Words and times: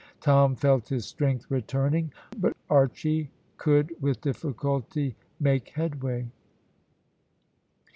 Tom 0.19 0.55
felt 0.55 0.87
his 0.89 1.05
strength 1.05 1.45
returning, 1.51 2.11
hot 2.41 2.57
Archy 2.71 3.29
could 3.57 3.95
with 4.01 4.19
difficulty 4.19 5.15
make 5.39 5.69
headway. 5.69 6.25